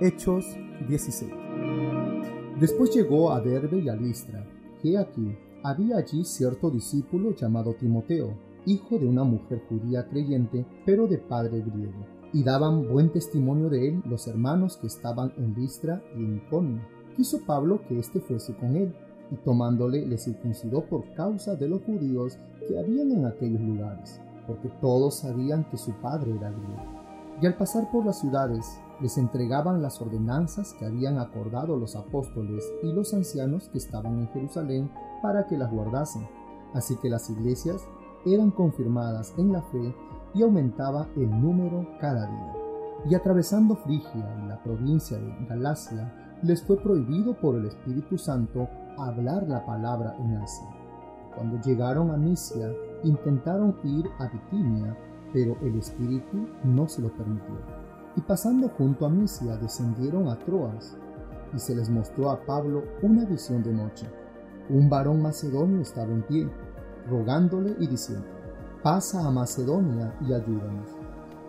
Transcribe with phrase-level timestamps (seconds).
[0.00, 0.44] Hechos
[0.88, 1.32] 16
[2.58, 4.44] Después llegó a Derbe y a Listra,
[4.82, 8.34] que aquí había allí cierto discípulo llamado Timoteo,
[8.66, 13.88] hijo de una mujer judía creyente, pero de padre griego, y daban buen testimonio de
[13.88, 16.80] él los hermanos que estaban en Listra y en Iconio.
[17.16, 18.92] Quiso Pablo que éste fuese con él,
[19.30, 22.36] y tomándole le circuncidó por causa de los judíos
[22.66, 27.04] que habían en aquellos lugares, porque todos sabían que su padre era griego.
[27.40, 32.64] Y al pasar por las ciudades, les entregaban las ordenanzas que habían acordado los apóstoles
[32.82, 34.90] y los ancianos que estaban en Jerusalén
[35.22, 36.26] para que las guardasen.
[36.74, 37.86] Así que las iglesias
[38.24, 39.94] eran confirmadas en la fe
[40.34, 42.52] y aumentaba el número cada día.
[43.10, 48.68] Y atravesando Frigia y la provincia de Galacia, les fue prohibido por el Espíritu Santo
[48.98, 50.68] hablar la palabra en Asia.
[51.34, 54.96] Cuando llegaron a Misia, intentaron ir a Bitinia,
[55.32, 57.83] pero el Espíritu no se lo permitió.
[58.16, 60.96] Y pasando junto a Misia, descendieron a Troas,
[61.52, 64.06] y se les mostró a Pablo una visión de noche.
[64.68, 66.48] Un varón macedonio estaba en pie,
[67.08, 68.26] rogándole y diciendo,
[68.82, 70.88] pasa a Macedonia y ayúdanos.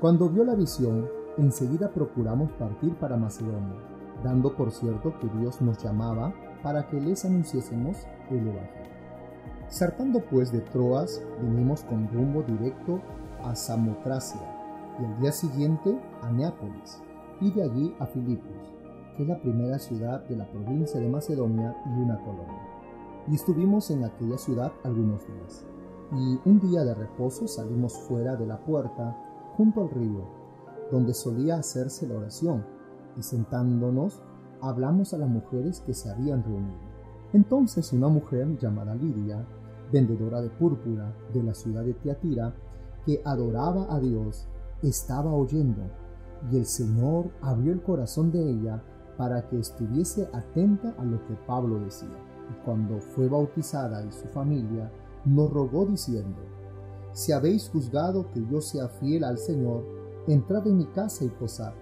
[0.00, 3.78] Cuando vio la visión, enseguida procuramos partir para Macedonia,
[4.24, 7.96] dando por cierto que Dios nos llamaba para que les anunciésemos
[8.30, 8.88] el Evangelio.
[9.70, 13.00] Zarpando pues de Troas, vinimos con rumbo directo
[13.44, 14.57] a Samotracia
[15.00, 17.02] y al día siguiente a Neápolis
[17.40, 18.74] y de allí a Filipos,
[19.16, 22.68] que es la primera ciudad de la provincia de Macedonia y una colonia.
[23.28, 25.64] Y estuvimos en aquella ciudad algunos días.
[26.12, 29.16] Y un día de reposo salimos fuera de la puerta,
[29.56, 30.24] junto al río,
[30.90, 32.64] donde solía hacerse la oración,
[33.16, 34.22] y sentándonos
[34.60, 36.88] hablamos a las mujeres que se habían reunido.
[37.32, 39.44] Entonces una mujer llamada Lidia,
[39.92, 42.54] vendedora de púrpura de la ciudad de Tiatira,
[43.04, 44.48] que adoraba a Dios,
[44.82, 45.82] estaba oyendo,
[46.50, 48.82] y el Señor abrió el corazón de ella
[49.16, 52.08] para que estuviese atenta a lo que Pablo decía.
[52.50, 54.90] Y cuando fue bautizada y su familia,
[55.24, 56.38] nos rogó diciendo,
[57.12, 59.84] Si habéis juzgado que yo sea fiel al Señor,
[60.28, 61.72] entrad en mi casa y posad.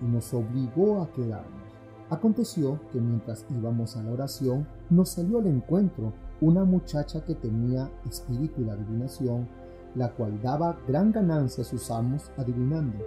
[0.00, 1.62] Y nos obligó a quedarnos.
[2.10, 7.88] Aconteció que mientras íbamos a la oración, nos salió al encuentro una muchacha que tenía
[8.10, 9.48] espíritu de adivinación,
[9.94, 12.98] la cual daba gran ganancia a sus amos adivinando.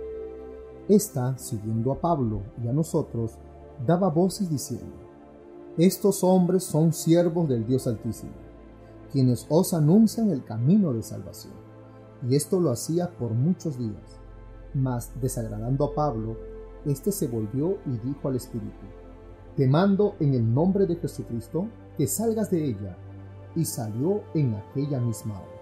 [0.88, 3.38] Esta, siguiendo a Pablo y a nosotros,
[3.85, 4.96] daba voces diciendo,
[5.78, 8.34] Estos hombres son siervos del Dios Altísimo,
[9.12, 11.53] quienes os anuncian el camino de salvación.
[12.28, 14.19] Y esto lo hacía por muchos días.
[14.73, 16.38] Mas, desagradando a Pablo,
[16.85, 18.85] éste se volvió y dijo al Espíritu,
[19.56, 21.67] Te mando en el nombre de Jesucristo
[21.97, 22.97] que salgas de ella.
[23.56, 25.55] Y salió en aquella misma hora.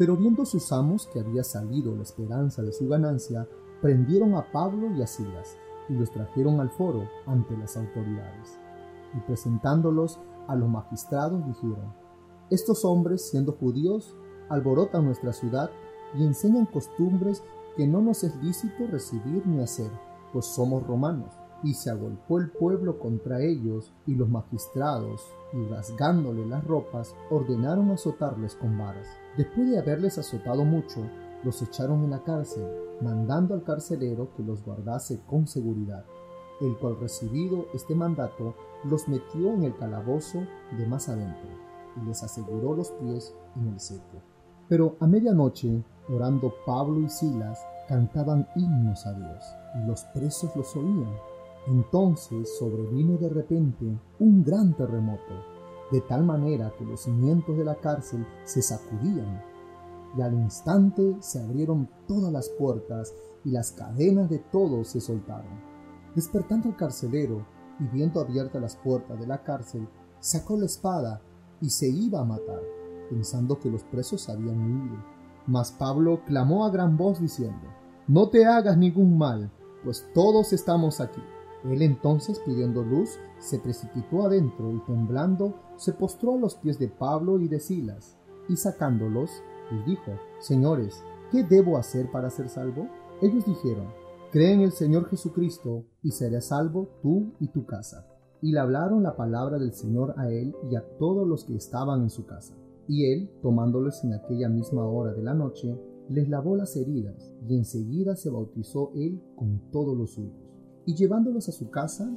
[0.00, 3.46] Pero viendo sus amos que había salido la esperanza de su ganancia,
[3.82, 5.58] prendieron a Pablo y a Silas
[5.90, 8.58] y los trajeron al foro ante las autoridades.
[9.14, 10.18] Y presentándolos
[10.48, 11.92] a los magistrados dijeron,
[12.48, 14.16] Estos hombres, siendo judíos,
[14.48, 15.70] alborotan nuestra ciudad
[16.14, 17.42] y enseñan costumbres
[17.76, 19.90] que no nos es lícito recibir ni hacer
[20.32, 21.34] pues somos romanos.
[21.62, 25.22] Y se agolpó el pueblo contra ellos, y los magistrados,
[25.52, 29.06] y rasgándole las ropas, ordenaron azotarles con varas.
[29.36, 31.00] Después de haberles azotado mucho,
[31.44, 32.66] los echaron en la cárcel,
[33.00, 36.04] mandando al carcelero que los guardase con seguridad,
[36.60, 38.54] el cual recibido este mandato,
[38.84, 40.40] los metió en el calabozo
[40.78, 41.50] de más adentro,
[41.96, 44.22] y les aseguró los pies en el seco.
[44.68, 50.76] Pero a medianoche, orando Pablo y Silas, cantaban himnos a Dios y los presos los
[50.76, 51.12] oían.
[51.66, 55.34] Entonces sobrevino de repente un gran terremoto,
[55.90, 59.42] de tal manera que los cimientos de la cárcel se sacudían,
[60.16, 65.70] y al instante se abrieron todas las puertas y las cadenas de todos se soltaron.
[66.14, 67.46] Despertando el carcelero
[67.78, 69.88] y viendo abiertas las puertas de la cárcel,
[70.18, 71.22] sacó la espada
[71.60, 72.60] y se iba a matar,
[73.08, 74.96] pensando que los presos habían huido.
[75.46, 77.68] Mas Pablo clamó a gran voz diciendo,
[78.08, 79.50] no te hagas ningún mal,
[79.84, 81.22] pues todos estamos aquí.
[81.64, 86.88] Él entonces, pidiendo luz, se precipitó adentro y temblando, se postró a los pies de
[86.88, 88.16] Pablo y de Silas,
[88.48, 89.30] y sacándolos,
[89.70, 92.88] les dijo, Señores, ¿qué debo hacer para ser salvo?
[93.20, 93.88] Ellos dijeron,
[94.32, 98.06] Cree en el Señor Jesucristo, y serás salvo tú y tu casa.
[98.40, 102.02] Y le hablaron la palabra del Señor a él y a todos los que estaban
[102.02, 102.54] en su casa.
[102.88, 105.76] Y él, tomándolos en aquella misma hora de la noche,
[106.08, 110.49] les lavó las heridas y enseguida se bautizó él con todos los suyos.
[110.86, 112.10] Y llevándolos a su casa,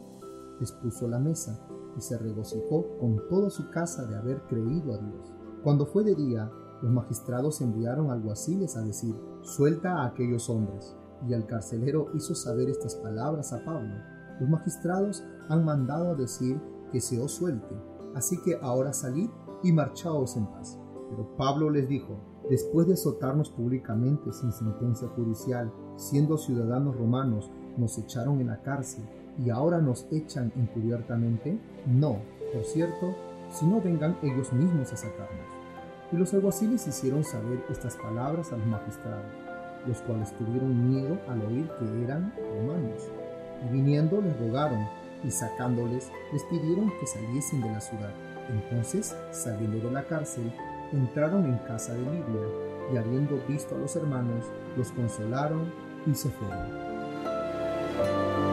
[0.60, 1.60] les puso la mesa
[1.98, 5.34] y se regocijó con toda su casa de haber creído a Dios.
[5.64, 6.50] Cuando fue de día,
[6.82, 10.96] los magistrados enviaron alguaciles a decir, suelta a aquellos hombres.
[11.28, 13.96] Y el carcelero hizo saber estas palabras a Pablo,
[14.40, 16.60] Los magistrados han mandado decir
[16.92, 17.76] que se os suelte,
[18.16, 19.30] así que ahora salid
[19.64, 20.78] y marchaos en paz.
[21.10, 22.18] Pero Pablo les dijo,
[22.50, 29.04] después de azotarnos públicamente sin sentencia judicial, siendo ciudadanos romanos, nos echaron en la cárcel
[29.44, 31.58] y ahora nos echan encubiertamente?
[31.86, 32.18] No,
[32.54, 33.16] por cierto,
[33.52, 35.48] si no vengan ellos mismos a sacarnos.
[36.12, 39.26] Y los alguaciles hicieron saber estas palabras a los magistrados,
[39.88, 43.10] los cuales tuvieron miedo al oír que eran romanos.
[43.66, 44.86] Y viniendo les rogaron,
[45.24, 48.12] y sacándoles les pidieron que saliesen de la ciudad.
[48.50, 50.52] Entonces, saliendo de la cárcel,
[50.92, 52.48] entraron en casa de Lidia,
[52.92, 54.46] y habiendo visto a los hermanos,
[54.78, 55.72] los consolaron
[56.06, 57.03] y se fueron.
[57.96, 58.53] Thank you.